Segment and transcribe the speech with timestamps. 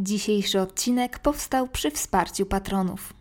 [0.00, 3.12] Dzisiejszy odcinek powstał przy wsparciu patronów.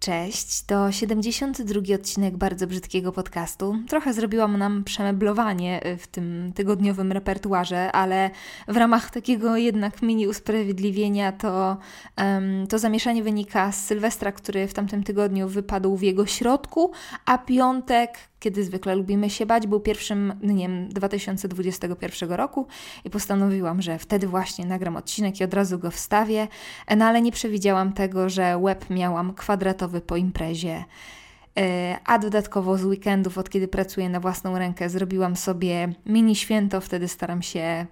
[0.00, 3.76] Cześć, to 72 odcinek bardzo brzydkiego podcastu.
[3.88, 8.30] Trochę zrobiłam nam przemeblowanie w tym tygodniowym repertuarze, ale
[8.68, 11.76] w ramach takiego jednak mini usprawiedliwienia to,
[12.18, 16.92] um, to zamieszanie wynika z Sylwestra, który w tamtym tygodniu wypadł w jego środku,
[17.26, 22.66] a piątek, kiedy zwykle lubimy się bać, był pierwszym dniem 2021 roku
[23.04, 26.48] i postanowiłam, że wtedy właśnie nagram odcinek i od razu go wstawię,
[26.96, 30.84] no ale nie przewidziałam tego, że web miałam kwadratowy po imprezie.
[31.58, 36.80] E, a dodatkowo z weekendów, od kiedy pracuję na własną rękę, zrobiłam sobie mini święto.
[36.80, 37.86] Wtedy staram się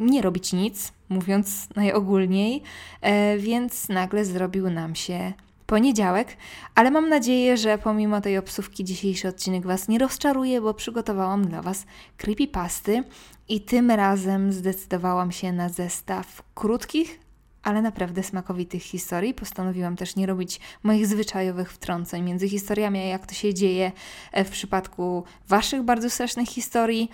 [0.00, 2.62] nie robić nic, mówiąc najogólniej,
[3.00, 5.32] e, więc nagle zrobił nam się
[5.70, 6.36] poniedziałek,
[6.74, 11.62] ale mam nadzieję, że pomimo tej obsówki dzisiejszy odcinek Was nie rozczaruje, bo przygotowałam dla
[11.62, 13.04] Was creepypasty
[13.48, 17.20] i tym razem zdecydowałam się na zestaw krótkich,
[17.62, 19.34] ale naprawdę smakowitych historii.
[19.34, 23.92] Postanowiłam też nie robić moich zwyczajowych wtrąceń między historiami, jak to się dzieje
[24.32, 27.10] e, w przypadku Waszych bardzo strasznych historii,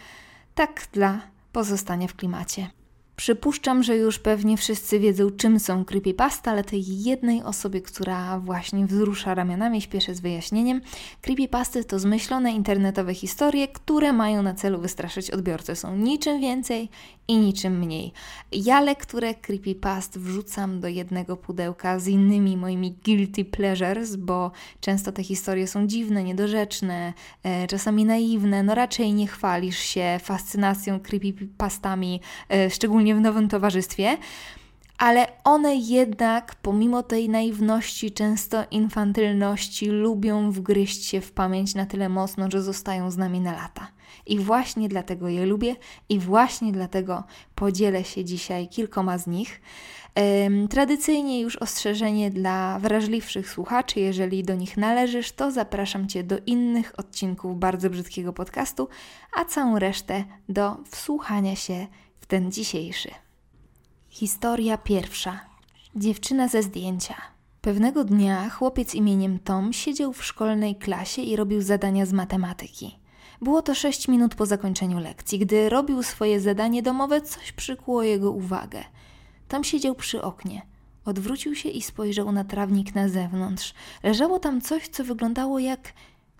[0.55, 1.21] tak dla
[1.53, 2.71] pozostania w klimacie.
[3.17, 8.87] Przypuszczam, że już pewnie wszyscy wiedzą, czym są creepypasta, ale tej jednej osobie, która właśnie
[8.87, 10.81] wzrusza ramionami, śpieszę z wyjaśnieniem.
[11.23, 15.77] Creepypasty to zmyślone internetowe historie, które mają na celu wystraszyć odbiorcę.
[15.77, 16.89] Są niczym więcej
[17.29, 18.13] i niczym mniej.
[18.53, 24.51] Ja lekturę creepypast wrzucam do jednego pudełka z innymi moimi guilty pleasures, bo
[24.81, 31.01] często te historie są dziwne, niedorzeczne, e, czasami naiwne, no raczej nie chwalisz się fascynacją
[31.01, 34.17] creepypastami, e, szczególnie szczególnie w nowym towarzystwie,
[34.99, 42.09] ale one jednak, pomimo tej naiwności, często infantylności, lubią wgryźć się w pamięć na tyle
[42.09, 43.89] mocno, że zostają z nami na lata.
[44.27, 45.77] I właśnie dlatego je lubię
[46.09, 49.61] i właśnie dlatego podzielę się dzisiaj kilkoma z nich.
[50.71, 56.93] Tradycyjnie już ostrzeżenie dla wrażliwszych słuchaczy, jeżeli do nich należysz, to zapraszam Cię do innych
[56.97, 58.89] odcinków bardzo brzydkiego podcastu,
[59.37, 61.87] a całą resztę do wsłuchania się
[62.29, 63.11] ten dzisiejszy.
[64.09, 65.41] Historia pierwsza.
[65.97, 67.15] Dziewczyna ze zdjęcia.
[67.61, 72.99] Pewnego dnia chłopiec imieniem Tom siedział w szkolnej klasie i robił zadania z matematyki.
[73.41, 75.39] Było to sześć minut po zakończeniu lekcji.
[75.39, 78.85] Gdy robił swoje zadanie domowe, coś przykuło jego uwagę.
[79.49, 80.63] Tom siedział przy oknie.
[81.05, 83.75] Odwrócił się i spojrzał na trawnik na zewnątrz.
[84.03, 85.93] Leżało tam coś, co wyglądało jak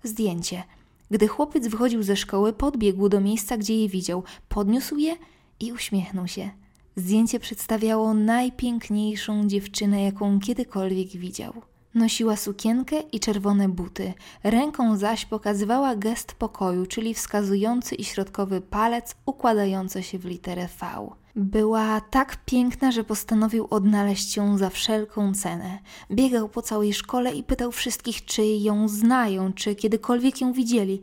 [0.03, 0.63] zdjęcie.
[1.11, 5.15] Gdy chłopiec wychodził ze szkoły, podbiegł do miejsca, gdzie je widział, podniósł je
[5.59, 6.49] i uśmiechnął się.
[6.95, 11.53] Zdjęcie przedstawiało najpiękniejszą dziewczynę, jaką kiedykolwiek widział.
[11.93, 14.13] Nosiła sukienkę i czerwone buty,
[14.43, 20.87] ręką zaś pokazywała gest pokoju, czyli wskazujący i środkowy palec układający się w literę V.
[21.35, 25.79] Była tak piękna, że postanowił odnaleźć ją za wszelką cenę.
[26.11, 31.01] Biegał po całej szkole i pytał wszystkich, czy ją znają, czy kiedykolwiek ją widzieli.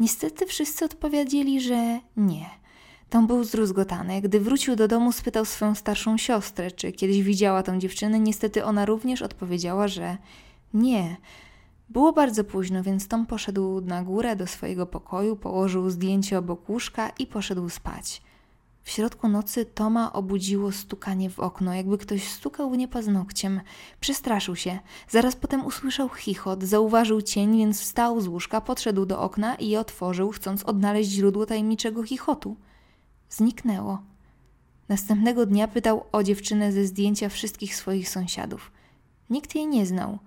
[0.00, 2.63] Niestety wszyscy odpowiedzieli, że nie.
[3.14, 4.20] Tom był zdruzgotany.
[4.20, 8.20] Gdy wrócił do domu, spytał swoją starszą siostrę, czy kiedyś widziała tę dziewczynę.
[8.20, 10.16] Niestety ona również odpowiedziała, że
[10.72, 11.16] nie.
[11.88, 17.08] Było bardzo późno, więc Tom poszedł na górę do swojego pokoju, położył zdjęcie obok łóżka
[17.18, 18.22] i poszedł spać.
[18.82, 23.60] W środku nocy Toma obudziło stukanie w okno, jakby ktoś stukał w nie paznokciem.
[24.00, 24.78] Przestraszył się.
[25.08, 30.30] Zaraz potem usłyszał chichot, zauważył cień, więc wstał z łóżka, podszedł do okna i otworzył,
[30.30, 32.56] chcąc odnaleźć źródło tajemniczego chichotu
[33.30, 34.02] zniknęło.
[34.88, 38.72] Następnego dnia pytał o dziewczynę ze zdjęcia wszystkich swoich sąsiadów.
[39.30, 40.18] Nikt jej nie znał.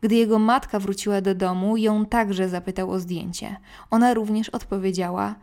[0.00, 3.56] Gdy jego matka wróciła do domu, ją także zapytał o zdjęcie.
[3.90, 5.34] Ona również odpowiedziała: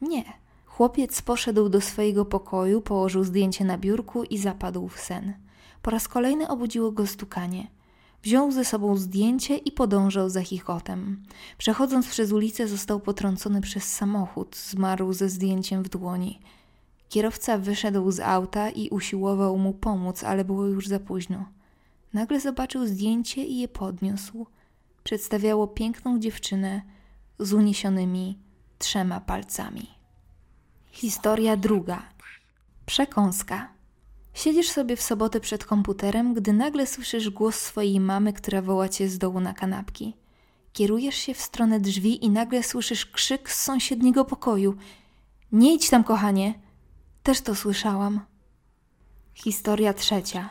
[0.00, 0.24] Nie.
[0.66, 5.34] Chłopiec poszedł do swojego pokoju, położył zdjęcie na biurku i zapadł w sen.
[5.82, 7.66] Po raz kolejny obudziło go stukanie.
[8.26, 11.22] Wziął ze sobą zdjęcie i podążał za chichotem.
[11.58, 16.40] Przechodząc przez ulicę, został potrącony przez samochód, zmarł ze zdjęciem w dłoni.
[17.08, 21.44] Kierowca wyszedł z auta i usiłował mu pomóc, ale było już za późno.
[22.12, 24.46] Nagle zobaczył zdjęcie i je podniósł.
[25.04, 26.82] Przedstawiało piękną dziewczynę
[27.38, 28.38] z uniesionymi
[28.78, 29.90] trzema palcami.
[30.90, 32.02] Historia druga.
[32.86, 33.75] Przekąska.
[34.36, 39.08] Siedzisz sobie w sobotę przed komputerem, gdy nagle słyszysz głos swojej mamy, która woła cię
[39.08, 40.16] z dołu na kanapki.
[40.72, 44.76] Kierujesz się w stronę drzwi i nagle słyszysz krzyk z sąsiedniego pokoju.
[45.52, 46.54] Nie idź tam, kochanie.
[47.22, 48.20] Też to słyszałam.
[49.34, 50.50] Historia trzecia.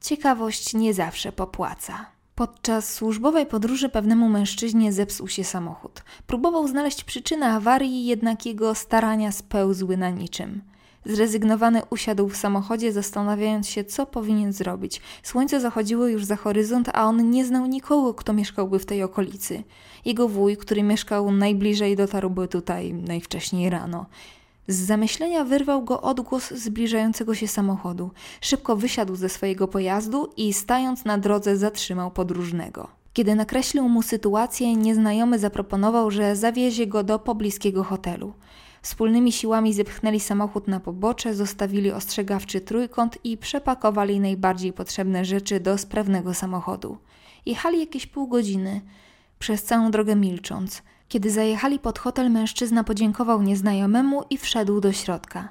[0.00, 2.06] Ciekawość nie zawsze popłaca.
[2.34, 6.02] Podczas służbowej podróży pewnemu mężczyźnie zepsuł się samochód.
[6.26, 10.69] Próbował znaleźć przyczynę awarii, jednak jego starania spełzły na niczym.
[11.04, 15.00] Zrezygnowany usiadł w samochodzie, zastanawiając się, co powinien zrobić.
[15.22, 19.62] Słońce zachodziło już za horyzont, a on nie znał nikogo, kto mieszkałby w tej okolicy.
[20.04, 24.06] Jego wuj, który mieszkał najbliżej, dotarłby tutaj najwcześniej rano.
[24.68, 28.10] Z zamyślenia wyrwał go odgłos zbliżającego się samochodu.
[28.40, 32.88] Szybko wysiadł ze swojego pojazdu i stając na drodze zatrzymał podróżnego.
[33.12, 38.32] Kiedy nakreślił mu sytuację, nieznajomy zaproponował, że zawiezie go do pobliskiego hotelu.
[38.82, 45.78] Wspólnymi siłami zepchnęli samochód na pobocze, zostawili ostrzegawczy trójkąt i przepakowali najbardziej potrzebne rzeczy do
[45.78, 46.98] sprawnego samochodu.
[47.46, 48.80] Jechali jakieś pół godziny,
[49.38, 50.82] przez całą drogę milcząc.
[51.08, 55.48] Kiedy zajechali pod hotel, mężczyzna podziękował nieznajomemu i wszedł do środka.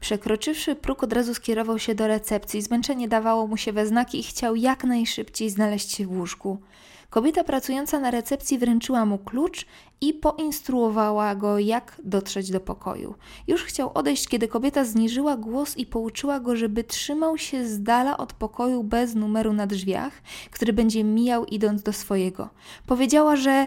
[0.00, 2.62] Przekroczywszy próg, od razu skierował się do recepcji.
[2.62, 6.58] Zmęczenie dawało mu się we znaki i chciał jak najszybciej znaleźć się w łóżku.
[7.12, 9.66] Kobieta pracująca na recepcji wręczyła mu klucz
[10.00, 13.14] i poinstruowała go, jak dotrzeć do pokoju.
[13.46, 18.16] Już chciał odejść, kiedy kobieta zniżyła głos i pouczyła go, żeby trzymał się z dala
[18.16, 20.12] od pokoju bez numeru na drzwiach,
[20.50, 22.48] który będzie mijał idąc do swojego.
[22.86, 23.66] Powiedziała, że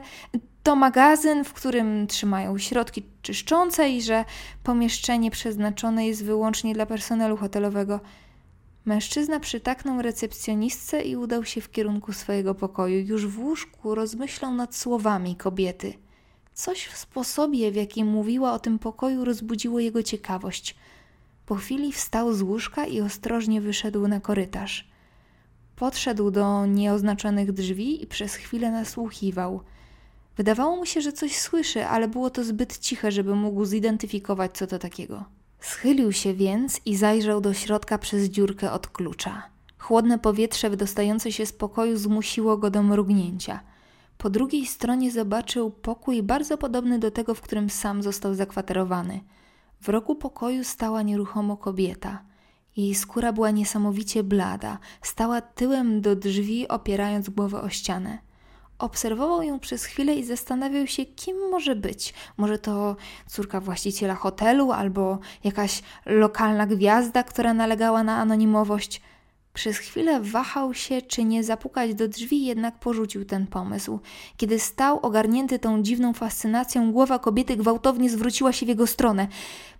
[0.64, 4.26] to magazyn, w którym trzymają środki czyszczące i że
[4.64, 8.00] pomieszczenie przeznaczone jest wyłącznie dla personelu hotelowego.
[8.86, 13.00] Mężczyzna przytaknął recepcjonistce i udał się w kierunku swojego pokoju.
[13.00, 15.94] Już w łóżku rozmyślał nad słowami kobiety.
[16.54, 20.76] Coś w sposobie, w jakim mówiła o tym pokoju, rozbudziło jego ciekawość.
[21.46, 24.88] Po chwili wstał z łóżka i ostrożnie wyszedł na korytarz.
[25.76, 29.62] Podszedł do nieoznaczonych drzwi i przez chwilę nasłuchiwał.
[30.38, 34.68] Wydawało mu się, że coś słyszy, ale było to zbyt ciche, żeby mógł zidentyfikować, co
[34.68, 35.35] to takiego.
[35.70, 39.44] Schylił się więc i zajrzał do środka przez dziurkę od klucza.
[39.78, 43.60] Chłodne powietrze wydostające się z pokoju zmusiło go do mrugnięcia.
[44.18, 49.22] Po drugiej stronie zobaczył pokój bardzo podobny do tego, w którym sam został zakwaterowany.
[49.82, 52.24] W rogu pokoju stała nieruchomo kobieta.
[52.78, 58.18] Jej skóra była niesamowicie blada, stała tyłem do drzwi, opierając głowę o ścianę.
[58.80, 62.14] Obserwował ją przez chwilę i zastanawiał się, kim może być.
[62.38, 62.96] Może to
[63.28, 69.02] córka właściciela hotelu albo jakaś lokalna gwiazda, która nalegała na anonimowość.
[69.54, 74.00] Przez chwilę wahał się, czy nie zapukać do drzwi, jednak porzucił ten pomysł.
[74.38, 79.28] Kiedy stał ogarnięty tą dziwną fascynacją, głowa kobiety gwałtownie zwróciła się w jego stronę.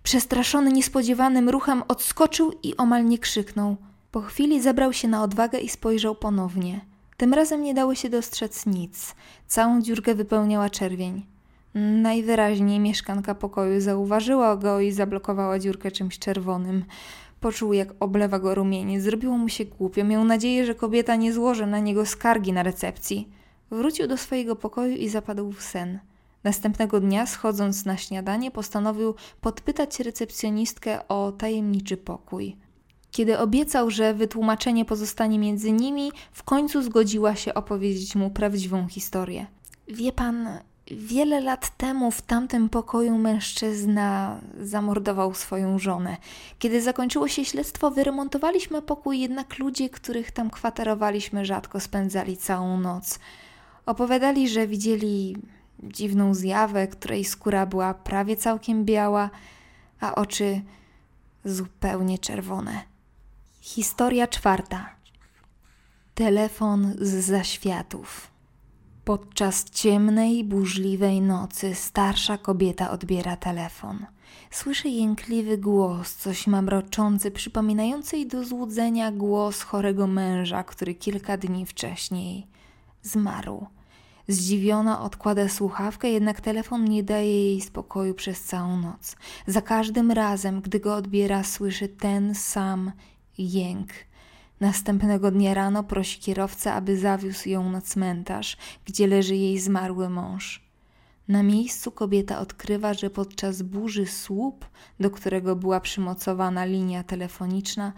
[0.02, 3.76] Przestraszony niespodziewanym ruchem odskoczył i omal nie krzyknął.
[4.10, 6.95] Po chwili zebrał się na odwagę i spojrzał ponownie.
[7.16, 9.14] Tym razem nie dało się dostrzec nic.
[9.46, 11.26] Całą dziurkę wypełniała czerwień.
[11.74, 16.84] Najwyraźniej mieszkanka pokoju zauważyła go i zablokowała dziurkę czymś czerwonym.
[17.40, 19.00] Poczuł, jak oblewa go rumienie.
[19.00, 20.04] Zrobiło mu się głupio.
[20.04, 23.28] Miał nadzieję, że kobieta nie złoży na niego skargi na recepcji.
[23.70, 25.98] Wrócił do swojego pokoju i zapadł w sen.
[26.44, 32.56] Następnego dnia, schodząc na śniadanie, postanowił podpytać recepcjonistkę o tajemniczy pokój.
[33.16, 39.46] Kiedy obiecał, że wytłumaczenie pozostanie między nimi, w końcu zgodziła się opowiedzieć mu prawdziwą historię.
[39.88, 40.48] Wie pan,
[40.90, 46.16] wiele lat temu w tamtym pokoju mężczyzna zamordował swoją żonę.
[46.58, 53.18] Kiedy zakończyło się śledztwo, wyremontowaliśmy pokój, jednak ludzie, których tam kwaterowaliśmy, rzadko spędzali całą noc.
[53.86, 55.36] Opowiadali, że widzieli
[55.82, 59.30] dziwną zjawę, której skóra była prawie całkiem biała,
[60.00, 60.60] a oczy
[61.44, 62.95] zupełnie czerwone.
[63.66, 64.90] Historia czwarta.
[66.14, 68.30] Telefon z zaświatów.
[69.04, 74.06] Podczas ciemnej, burzliwej nocy starsza kobieta odbiera telefon.
[74.50, 81.66] Słyszy jękliwy głos, coś mamroczący, przypominający jej do złudzenia głos chorego męża, który kilka dni
[81.66, 82.46] wcześniej
[83.02, 83.66] zmarł.
[84.28, 89.16] Zdziwiona odkłada słuchawkę, jednak telefon nie daje jej spokoju przez całą noc.
[89.46, 92.92] Za każdym razem, gdy go odbiera, słyszy ten sam
[93.38, 93.92] jęk.
[94.60, 100.66] Następnego dnia rano prosi kierowcę, aby zawiózł ją na cmentarz, gdzie leży jej zmarły mąż.
[101.28, 104.66] Na miejscu kobieta odkrywa, że podczas burzy słup,
[105.00, 107.92] do którego była przymocowana linia telefoniczna,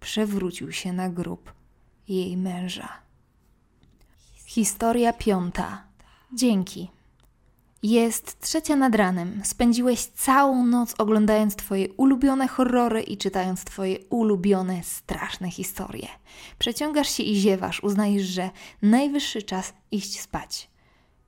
[0.00, 1.52] przewrócił się na grób
[2.08, 2.88] jej męża.
[4.46, 5.82] Historia piąta.
[6.34, 6.90] Dzięki.
[7.82, 9.40] Jest trzecia nad ranem.
[9.44, 16.08] Spędziłeś całą noc oglądając Twoje ulubione horrory i czytając Twoje ulubione, straszne historie.
[16.58, 18.50] Przeciągasz się i ziewasz, uznajesz, że
[18.82, 20.70] najwyższy czas iść spać.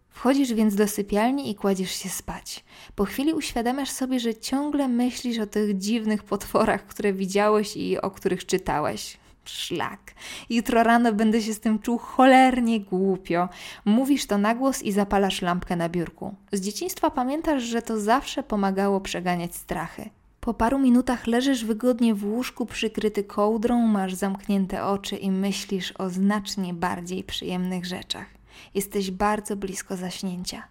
[0.08, 2.64] Wchodzisz więc do sypialni i kładziesz się spać.
[2.94, 8.10] Po chwili uświadamiasz sobie, że ciągle myślisz o tych dziwnych potworach, które widziałeś i o
[8.10, 9.18] których czytałeś.
[9.50, 10.14] Szlak.
[10.50, 13.48] Jutro rano będę się z tym czuł cholernie głupio.
[13.84, 16.34] Mówisz to na głos i zapalasz lampkę na biurku.
[16.52, 20.10] Z dzieciństwa pamiętasz, że to zawsze pomagało przeganiać strachy.
[20.40, 26.10] Po paru minutach leżysz wygodnie w łóżku przykryty kołdrą, masz zamknięte oczy i myślisz o
[26.10, 28.26] znacznie bardziej przyjemnych rzeczach.
[28.74, 30.62] Jesteś bardzo blisko zaśnięcia.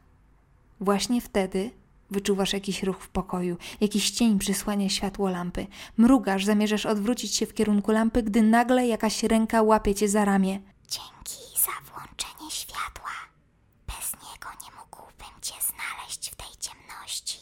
[0.80, 1.72] Właśnie wtedy
[2.14, 5.68] wyczuwasz jakiś ruch w pokoju, jakiś cień przysłania światło lampy.
[5.98, 10.60] Mrugasz, zamierzasz odwrócić się w kierunku lampy, gdy nagle jakaś ręka łapie cię za ramię.
[10.88, 13.12] Dzięki za włączenie światła.
[13.88, 17.40] Bez niego nie mógłbym cię znaleźć w tej ciemności.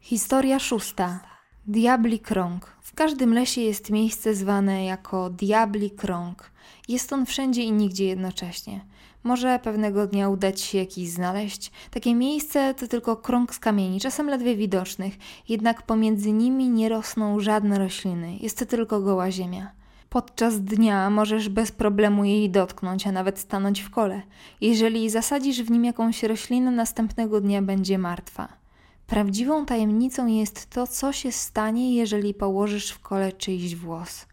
[0.00, 1.35] Historia szósta.
[1.68, 2.76] Diabli Krąg.
[2.80, 6.50] W każdym lesie jest miejsce zwane jako Diabli Krąg.
[6.88, 8.80] Jest on wszędzie i nigdzie jednocześnie.
[9.24, 11.70] Może pewnego dnia udać się jakiś znaleźć.
[11.90, 15.14] Takie miejsce to tylko krąg z kamieni, czasem ledwie widocznych,
[15.48, 18.36] jednak pomiędzy nimi nie rosną żadne rośliny.
[18.36, 19.70] Jest to tylko goła ziemia.
[20.08, 24.22] Podczas dnia możesz bez problemu jej dotknąć, a nawet stanąć w kole.
[24.60, 28.65] Jeżeli zasadzisz w nim jakąś roślinę, następnego dnia będzie martwa.
[29.06, 34.26] Prawdziwą tajemnicą jest to, co się stanie, jeżeli położysz w kole czyjś włos.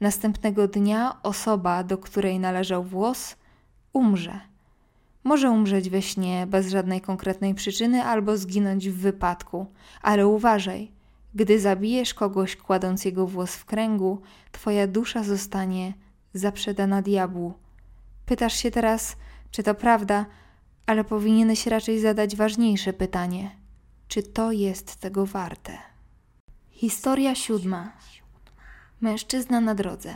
[0.00, 3.36] Następnego dnia osoba, do której należał włos,
[3.92, 4.40] umrze.
[5.24, 9.66] Może umrzeć we śnie bez żadnej konkretnej przyczyny albo zginąć w wypadku,
[10.02, 10.90] ale uważaj,
[11.34, 14.20] gdy zabijesz kogoś kładąc jego włos w kręgu,
[14.52, 15.92] twoja dusza zostanie
[16.34, 17.54] zaprzedana diabłu.
[18.26, 19.16] Pytasz się teraz,
[19.50, 20.26] czy to prawda,
[20.86, 23.65] ale powinieneś raczej zadać ważniejsze pytanie:
[24.08, 25.78] czy to jest tego warte?
[26.70, 27.92] Historia siódma.
[29.00, 30.14] Mężczyzna na drodze.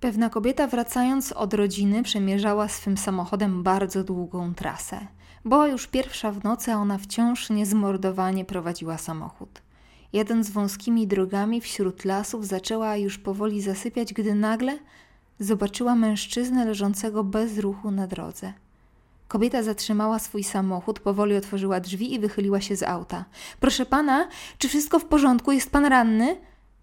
[0.00, 5.06] Pewna kobieta wracając od rodziny przemierzała swym samochodem bardzo długą trasę.
[5.44, 9.62] Była już pierwsza w nocy, a ona wciąż niezmordowanie prowadziła samochód.
[10.12, 14.78] Jadąc wąskimi drogami wśród lasów, zaczęła już powoli zasypiać, gdy nagle
[15.38, 18.52] zobaczyła mężczyznę leżącego bez ruchu na drodze.
[19.32, 23.24] Kobieta zatrzymała swój samochód, powoli otworzyła drzwi i wychyliła się z auta.
[23.60, 25.52] Proszę pana, czy wszystko w porządku?
[25.52, 26.36] Jest pan ranny?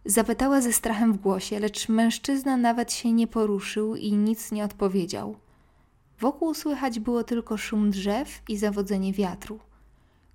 [0.05, 5.35] Zapytała ze strachem w głosie, lecz mężczyzna nawet się nie poruszył i nic nie odpowiedział.
[6.19, 9.59] Wokół słychać było tylko szum drzew i zawodzenie wiatru.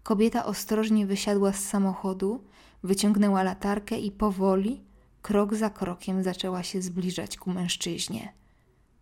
[0.03, 2.41] Kobieta ostrożnie wysiadła z samochodu,
[2.83, 4.85] wyciągnęła latarkę i powoli,
[5.23, 8.44] krok za krokiem, zaczęła się zbliżać ku mężczyźnie.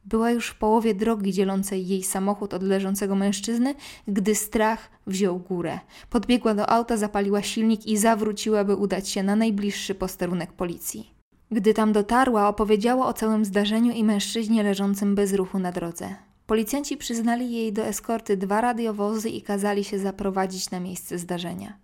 [0.04, 3.74] Była już w połowie drogi dzielącej jej samochód od leżącego mężczyzny,
[4.08, 5.80] gdy strach wziął górę.
[6.10, 11.10] Podbiegła do auta, zapaliła silnik i zawróciła, by udać się na najbliższy posterunek policji.
[11.50, 16.14] Gdy tam dotarła, opowiedziała o całym zdarzeniu i mężczyźnie leżącym bez ruchu na drodze.
[16.46, 21.78] Policjanci przyznali jej do eskorty dwa radiowozy i kazali się zaprowadzić na miejsce zdarzenia.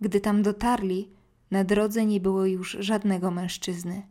[0.00, 1.08] Gdy tam dotarli,
[1.50, 4.02] na drodze nie było już żadnego mężczyzny.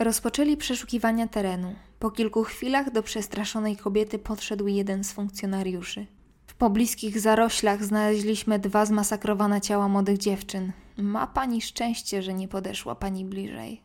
[0.00, 1.74] Rozpoczęli przeszukiwania terenu.
[1.98, 6.06] Po kilku chwilach do przestraszonej kobiety podszedł jeden z funkcjonariuszy.
[6.46, 10.72] W pobliskich zaroślach znaleźliśmy dwa zmasakrowane ciała młodych dziewczyn.
[10.96, 13.80] Ma pani szczęście, że nie podeszła pani bliżej.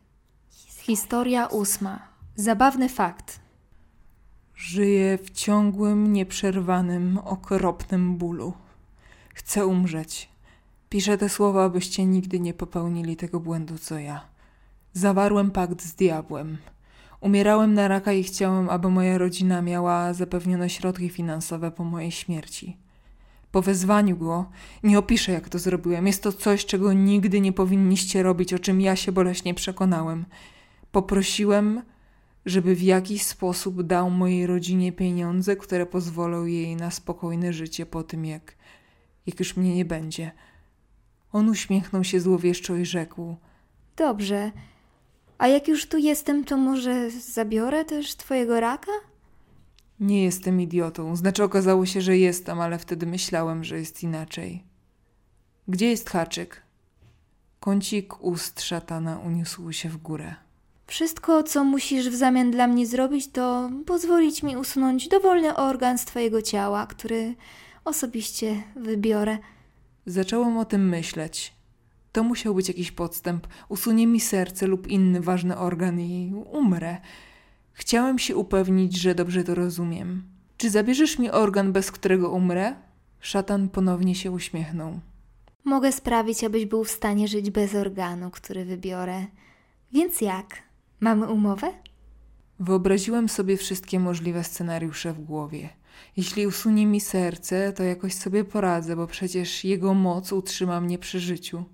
[0.82, 2.08] Historia ósma.
[2.36, 3.40] Zabawny fakt.
[4.54, 8.52] Żyję w ciągłym, nieprzerwanym, okropnym bólu.
[9.34, 10.28] Chcę umrzeć.
[10.88, 14.35] Piszę te słowa, abyście nigdy nie popełnili tego błędu, co ja.
[14.96, 16.58] Zawarłem pakt z diabłem.
[17.20, 22.76] Umierałem na raka i chciałem, aby moja rodzina miała zapewnione środki finansowe po mojej śmierci.
[23.50, 24.50] Po wezwaniu go
[24.82, 26.06] nie opiszę, jak to zrobiłem.
[26.06, 30.26] Jest to coś, czego nigdy nie powinniście robić, o czym ja się boleśnie przekonałem.
[30.92, 31.82] Poprosiłem,
[32.46, 38.02] żeby w jakiś sposób dał mojej rodzinie pieniądze, które pozwolą jej na spokojne życie po
[38.02, 38.56] tym, jak,
[39.26, 40.30] jak już mnie nie będzie.
[41.32, 43.36] On uśmiechnął się złowieszczo i rzekł:
[43.96, 44.52] Dobrze.
[45.38, 48.92] A jak już tu jestem, to może zabiorę też twojego raka?
[50.00, 51.16] Nie jestem idiotą.
[51.16, 54.62] Znaczy, okazało się, że jestem, ale wtedy myślałem, że jest inaczej.
[55.68, 56.62] Gdzie jest haczyk?
[57.60, 60.34] Kącik ust szatana uniósł się w górę.
[60.86, 66.04] Wszystko, co musisz w zamian dla mnie zrobić, to pozwolić mi usunąć dowolny organ z
[66.04, 67.34] twojego ciała, który
[67.84, 69.38] osobiście wybiorę.
[70.06, 71.55] Zacząłem o tym myśleć.
[72.16, 73.46] To musiał być jakiś podstęp.
[73.68, 76.96] Usunie mi serce lub inny ważny organ i umrę.
[77.72, 80.22] Chciałem się upewnić, że dobrze to rozumiem.
[80.56, 82.74] Czy zabierzesz mi organ, bez którego umrę?
[83.20, 85.00] Szatan ponownie się uśmiechnął.
[85.64, 89.26] Mogę sprawić, abyś był w stanie żyć bez organu, który wybiorę.
[89.92, 90.62] Więc jak?
[91.00, 91.72] Mamy umowę?
[92.60, 95.68] Wyobraziłem sobie wszystkie możliwe scenariusze w głowie.
[96.16, 101.20] Jeśli usunie mi serce, to jakoś sobie poradzę, bo przecież jego moc utrzyma mnie przy
[101.20, 101.64] życiu.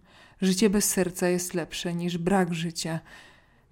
[0.42, 3.00] Życie bez serca jest lepsze niż brak życia.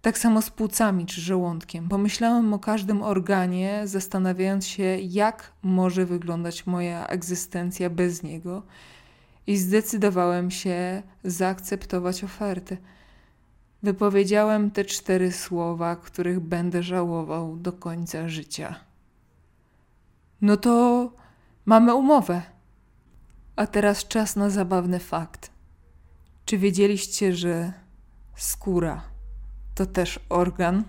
[0.02, 1.88] Tak samo z płucami czy żołądkiem.
[1.88, 8.62] Pomyślałem o każdym organie, zastanawiając się, jak może wyglądać moja egzystencja bez niego.
[9.46, 12.76] i zdecydowałem się zaakceptować ofertę.
[13.82, 18.74] Wypowiedziałem te cztery słowa, których będę żałował do końca życia.
[20.40, 21.12] No to
[21.66, 22.42] mamy umowę.
[23.56, 25.50] A teraz czas na zabawny fakt.
[26.50, 27.72] Czy wiedzieliście, że
[28.36, 29.02] skóra
[29.74, 30.84] to też organ?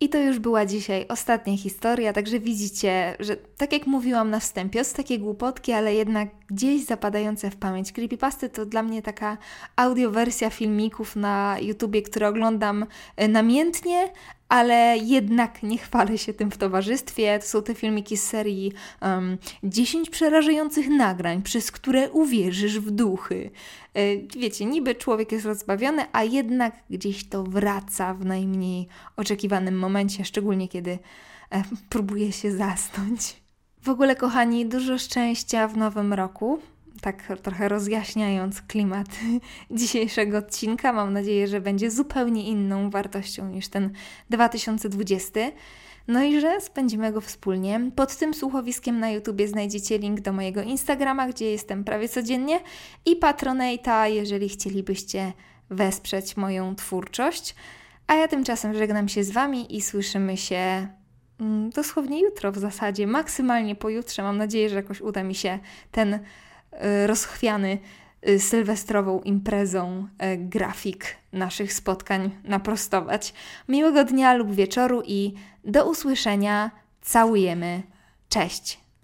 [0.00, 4.78] I to już była dzisiaj ostatnia historia, także widzicie, że tak jak mówiłam na wstępie,
[4.78, 7.92] jest takie głupotki, ale jednak gdzieś zapadające w pamięć.
[7.92, 9.38] Creepypasty to dla mnie taka
[9.76, 12.86] audiowersja filmików na YouTubie, które oglądam
[13.16, 14.12] e, namiętnie,
[14.48, 17.38] ale jednak nie chwalę się tym w towarzystwie.
[17.38, 18.72] To są te filmiki z serii
[19.02, 23.50] um, 10 przerażających nagrań, przez które uwierzysz w duchy.
[23.94, 30.24] E, wiecie, niby człowiek jest rozbawiony, a jednak gdzieś to wraca w najmniej oczekiwanym momencie,
[30.24, 30.98] szczególnie kiedy
[31.50, 33.36] e, próbuje się zasnąć.
[33.82, 36.60] W ogóle, kochani, dużo szczęścia w nowym roku
[37.00, 39.06] tak trochę rozjaśniając klimat
[39.70, 40.92] dzisiejszego odcinka.
[40.92, 43.90] Mam nadzieję, że będzie zupełnie inną wartością niż ten
[44.30, 45.40] 2020.
[46.08, 47.80] No i że spędzimy go wspólnie.
[47.96, 52.60] Pod tym słuchowiskiem na YouTubie znajdziecie link do mojego Instagrama, gdzie jestem prawie codziennie
[53.06, 55.32] i Patronata, jeżeli chcielibyście
[55.70, 57.54] wesprzeć moją twórczość.
[58.06, 60.88] A ja tymczasem żegnam się z Wami i słyszymy się
[61.40, 64.22] mm, dosłownie jutro w zasadzie, maksymalnie pojutrze.
[64.22, 65.58] Mam nadzieję, że jakoś uda mi się
[65.90, 66.18] ten
[67.06, 67.78] rozchwiany
[68.28, 73.34] y, sylwestrową imprezą y, grafik naszych spotkań naprostować.
[73.68, 76.70] Miłego dnia lub wieczoru i do usłyszenia.
[77.02, 77.82] Całujemy.
[78.28, 78.85] Cześć.